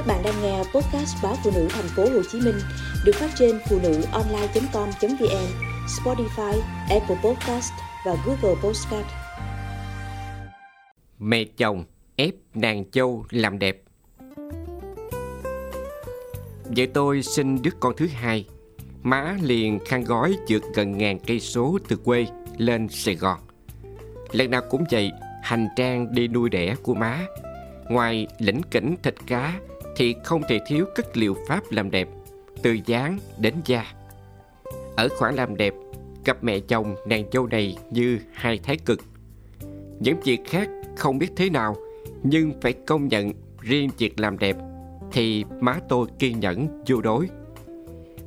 [0.00, 2.54] Các bạn đang nghe podcast báo phụ nữ thành phố Hồ Chí Minh
[3.04, 5.46] được phát trên phụ nữ online.com.vn,
[5.86, 7.72] Spotify, Apple Podcast
[8.06, 9.06] và Google Podcast.
[11.18, 11.84] Mẹ chồng
[12.16, 13.82] ép nàng châu làm đẹp.
[16.64, 18.46] Vợ tôi sinh đứa con thứ hai,
[19.02, 22.26] má liền khăn gói vượt gần ngàn cây số từ quê
[22.56, 23.38] lên Sài Gòn.
[24.32, 25.10] Lần nào cũng vậy,
[25.42, 27.26] hành trang đi nuôi đẻ của má.
[27.88, 29.60] Ngoài lĩnh kỉnh thịt cá
[29.96, 32.08] thì không thể thiếu các liệu pháp làm đẹp,
[32.62, 33.92] từ dáng đến da.
[34.96, 35.74] Ở khoản làm đẹp,
[36.24, 39.00] cặp mẹ chồng nàng dâu này như hai thái cực.
[40.00, 41.76] Những việc khác không biết thế nào,
[42.22, 44.56] nhưng phải công nhận riêng việc làm đẹp
[45.12, 47.28] thì má tôi kiên nhẫn vô đối.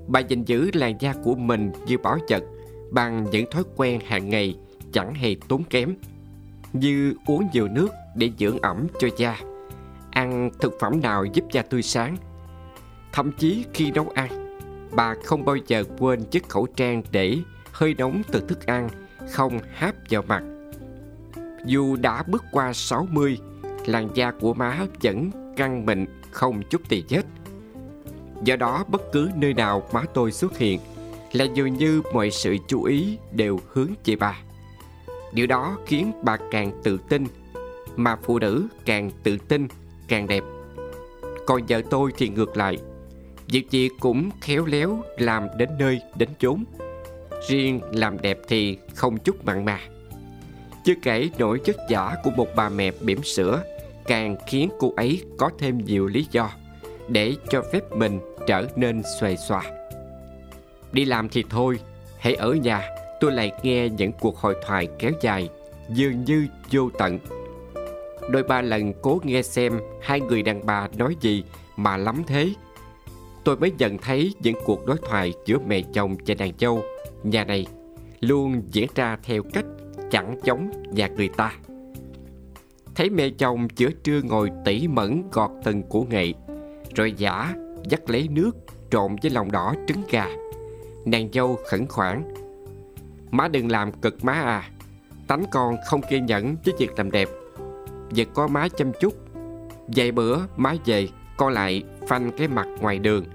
[0.08, 2.44] Bà gìn giữ làn da của mình như bảo vật
[2.92, 4.56] bằng những thói quen hàng ngày
[4.92, 5.96] chẳng hề tốn kém
[6.74, 9.40] như uống nhiều nước để dưỡng ẩm cho da
[10.14, 12.18] ăn thực phẩm nào giúp da tươi sáng.
[13.12, 14.58] Thậm chí khi nấu ăn,
[14.92, 17.38] bà không bao giờ quên chiếc khẩu trang để
[17.72, 18.90] hơi nóng từ thức ăn
[19.32, 20.44] không háp vào mặt.
[21.66, 23.38] Dù đã bước qua 60
[23.86, 27.24] làn da của má vẫn căng mịn không chút tì vết.
[28.44, 30.80] Do đó, bất cứ nơi nào má tôi xuất hiện
[31.34, 34.38] là dường như mọi sự chú ý đều hướng về bà.
[35.34, 37.26] Điều đó khiến bà càng tự tin,
[37.96, 39.68] mà phụ nữ càng tự tin
[40.08, 40.44] càng đẹp.
[41.46, 42.78] Còn vợ tôi thì ngược lại.
[43.48, 46.64] Việc gì cũng khéo léo làm đến nơi đến chốn.
[47.48, 49.80] Riêng làm đẹp thì không chút mặn mà.
[50.86, 53.64] Chưa kể nỗi chất giả của một bà mẹ bỉm sữa,
[54.06, 56.50] càng khiến cô ấy có thêm nhiều lý do
[57.08, 59.64] để cho phép mình trở nên xòe xòa.
[60.92, 61.80] Đi làm thì thôi,
[62.18, 65.50] hãy ở nhà, tôi lại nghe những cuộc hội thoại kéo dài,
[65.90, 67.20] dường như vô tận
[68.30, 71.44] đôi ba lần cố nghe xem hai người đàn bà nói gì
[71.78, 72.50] mà lắm thế.
[73.44, 76.84] Tôi mới nhận thấy những cuộc đối thoại giữa mẹ chồng và nàng dâu.
[77.24, 77.68] Nhà này
[78.20, 79.66] luôn diễn ra theo cách
[80.12, 81.52] chẳng chống nhà người ta.
[82.96, 86.34] Thấy mẹ chồng giữa trưa ngồi tỉ mẩn gọt từng củ nghệ
[86.96, 87.54] rồi giả
[87.90, 88.52] dắt lấy nước
[88.92, 90.28] trộn với lòng đỏ trứng gà.
[91.06, 92.34] Nàng dâu khẩn khoản,
[93.32, 94.70] má đừng làm cực má à
[95.28, 97.30] tánh con không kiên nhẫn với việc làm đẹp.
[98.16, 99.14] Việc có má chăm chút.
[99.88, 101.08] Vài bữa, má về,
[101.38, 103.26] Con lại phanh cái mặt ngoài đường.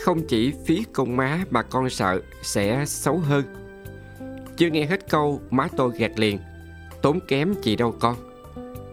[0.00, 3.44] Không chỉ phí công má Mà con sợ sẽ xấu hơn.
[4.56, 6.38] Chưa nghe hết câu, Má tôi gạt liền.
[7.02, 8.16] Tốn kém gì đâu con.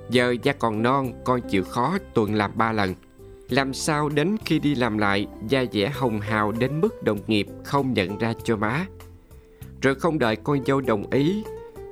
[0.10, 2.94] Giờ da còn non, Con chịu khó tuần làm ba lần.
[3.50, 7.48] Làm sao đến khi đi làm lại, Da dẻ hồng hào đến mức đồng nghiệp
[7.64, 8.86] Không nhận ra cho má.
[9.82, 11.44] Rồi không đợi con dâu đồng ý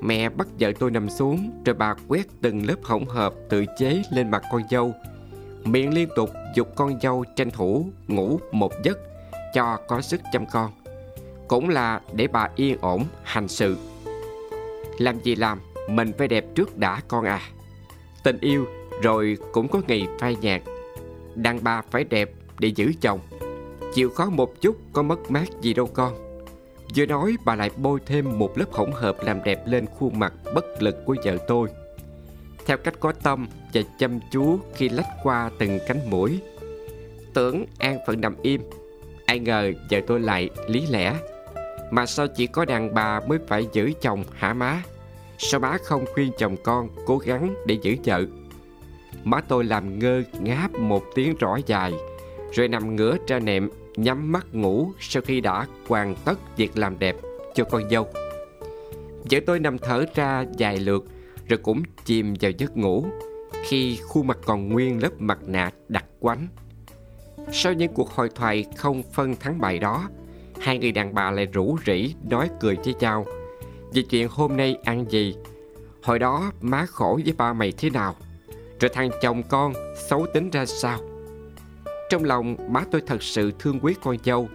[0.01, 4.01] Mẹ bắt vợ tôi nằm xuống, Rồi bà quét từng lớp hỗn hợp tự chế
[4.11, 4.93] lên mặt con dâu.
[5.63, 8.97] Miệng liên tục dục con dâu tranh thủ ngủ một giấc,
[9.53, 10.71] Cho có sức chăm con.
[11.47, 13.77] Cũng là để bà yên ổn, hành sự.
[14.97, 15.59] Làm gì làm,
[15.89, 17.41] Mình phải đẹp trước đã con à.
[18.23, 18.65] Tình yêu,
[19.01, 20.61] rồi cũng có ngày phai nhạt.
[21.35, 23.19] Đàn bà phải đẹp để giữ chồng.
[23.93, 26.26] Chịu khó một chút, có mất mát gì đâu con.
[26.95, 30.33] Vừa nói, bà lại bôi thêm một lớp hỗn hợp làm đẹp lên khuôn mặt
[30.53, 31.69] bất lực của vợ tôi.
[32.65, 36.39] Theo cách có tâm và chăm chú khi lách qua từng cánh mũi,
[37.33, 38.61] Tưởng an phận nằm im,
[39.25, 41.15] Ai ngờ vợ tôi lại lý lẽ.
[41.91, 44.81] Mà sao chỉ có đàn bà mới phải giữ chồng hả má?
[45.37, 48.25] Sao má không khuyên chồng con cố gắng để giữ vợ?
[49.23, 51.93] Má tôi làm ngơ ngáp một tiếng rõ dài,
[52.53, 56.99] Rồi nằm ngửa ra nệm nhắm mắt ngủ sau khi đã hoàn tất việc làm
[56.99, 57.15] đẹp
[57.55, 58.07] cho con dâu.
[59.31, 61.05] Vợ tôi nằm thở ra dài lượt
[61.47, 63.05] rồi cũng chìm vào giấc ngủ
[63.63, 66.47] khi khuôn mặt còn nguyên lớp mặt nạ đặc quánh.
[67.51, 70.09] Sau những cuộc hội thoại không phân thắng bại đó,
[70.59, 73.25] hai người đàn bà lại rủ rỉ nói cười với nhau
[73.93, 75.35] về chuyện hôm nay ăn gì.
[76.03, 78.15] Hồi đó má khổ với ba mày thế nào,
[78.79, 79.73] rồi thằng chồng con
[80.09, 80.99] xấu tính ra sao.
[82.09, 84.49] Trong lòng má tôi thật sự thương quý con dâu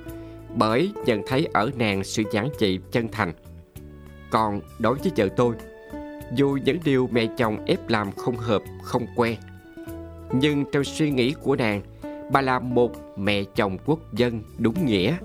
[0.57, 3.33] Bởi nhận thấy ở nàng sự giản dị chân thành.
[4.31, 5.55] Còn đối với vợ tôi
[6.35, 9.37] Dù những điều mẹ chồng ép làm không hợp, không quen
[10.33, 11.83] Nhưng trong suy nghĩ của nàng
[12.33, 15.17] Bà là một mẹ chồng quốc dân đúng nghĩa.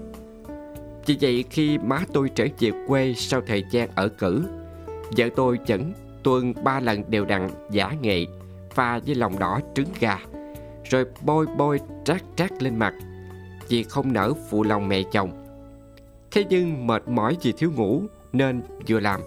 [1.05, 4.43] Chỉ vậy khi má tôi trở về quê sau thời gian ở cử
[5.17, 5.93] Vợ tôi vẫn
[6.23, 8.25] tuần ba lần đều đặn giả nghệ
[8.69, 10.17] Pha với lòng đỏ trứng gà
[10.89, 12.93] rồi bôi bôi trát trát lên mặt.
[13.69, 15.31] Vì không nỡ phụ lòng mẹ chồng.
[16.31, 18.03] Thế nhưng mệt mỏi vì thiếu ngủ
[18.33, 19.21] nên vừa làm.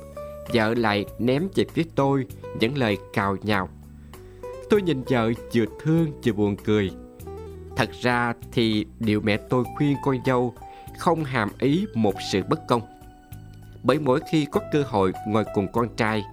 [0.52, 2.26] Vợ lại ném về phía tôi
[2.60, 3.68] những lời cào nhào.
[4.70, 6.90] Tôi nhìn vợ vừa thương vừa buồn cười.
[7.76, 10.54] Thật ra thì điều mẹ tôi khuyên con dâu
[10.98, 12.82] không hàm ý một sự bất công.
[13.82, 16.24] Bởi mỗi khi có cơ hội ngồi cùng con trai,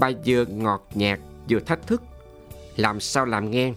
[0.00, 1.18] bà vừa ngọt nhạt
[1.50, 2.02] vừa thách thức.
[2.76, 3.72] Làm sao làm nghe,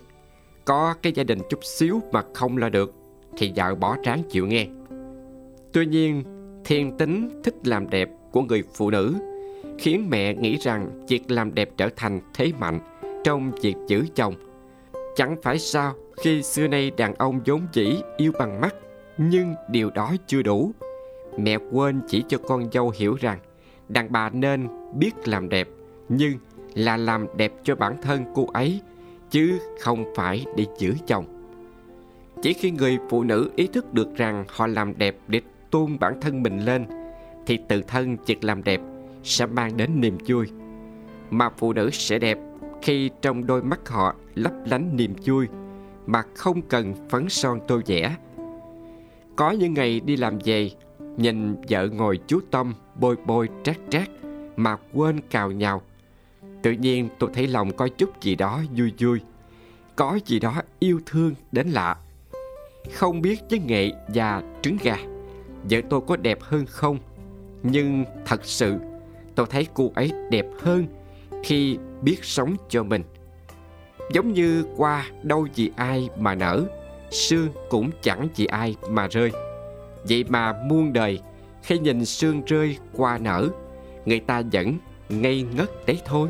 [0.65, 2.93] có cái gia đình chút xíu mà không lo được
[3.37, 4.67] thì vợ bỏ tráng chịu nghe.
[5.73, 6.23] Tuy nhiên,
[6.65, 9.15] thiên tính thích làm đẹp của người phụ nữ
[9.79, 12.79] khiến mẹ nghĩ rằng việc làm đẹp trở thành thế mạnh
[13.23, 14.35] trong việc giữ chồng.
[15.15, 18.75] Chẳng phải sao khi xưa nay đàn ông vốn dĩ yêu bằng mắt
[19.17, 20.71] nhưng điều đó chưa đủ.
[21.37, 23.39] Mẹ quên chỉ cho con dâu hiểu rằng
[23.89, 25.67] đàn bà nên biết làm đẹp
[26.09, 26.33] nhưng
[26.73, 28.81] là làm đẹp cho bản thân cô ấy
[29.33, 31.25] chứ không phải để giữ chồng.
[32.41, 35.41] Chỉ khi người phụ nữ ý thức được rằng họ làm đẹp để
[35.71, 36.85] tôn bản thân mình lên
[37.45, 38.81] thì tự thân việc làm đẹp
[39.23, 40.47] sẽ mang đến niềm vui.
[41.29, 42.37] Mà phụ nữ sẽ đẹp
[42.81, 45.47] khi trong đôi mắt họ lấp lánh niềm vui
[46.05, 48.15] mà không cần phấn son tô vẽ.
[49.35, 50.71] Có những ngày đi làm về,
[51.17, 54.09] nhìn vợ ngồi chú tâm bôi bôi trát trát
[54.55, 55.81] mà quên cào nhào.
[56.63, 59.19] Tự nhiên tôi thấy lòng có chút gì đó vui vui,
[59.95, 61.97] có gì đó yêu thương đến lạ.
[62.93, 64.97] Không biết với nghệ và trứng gà,
[65.69, 66.97] vợ tôi có đẹp hơn không?
[67.63, 68.75] Nhưng thật sự
[69.35, 70.87] tôi thấy cô ấy đẹp hơn
[71.43, 73.03] khi biết sống cho mình
[74.11, 76.63] giống như qua đâu vì ai mà nở
[77.11, 79.31] sương cũng chẳng vì ai mà rơi
[80.09, 81.19] vậy mà muôn đời
[81.63, 83.49] khi nhìn sương rơi qua nở
[84.05, 84.77] người ta vẫn
[85.09, 86.29] ngây ngất đấy thôi